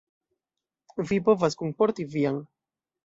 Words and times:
Vi 1.11 1.19
povas 1.27 1.59
kunporti 1.63 2.07
vian. 2.17 2.45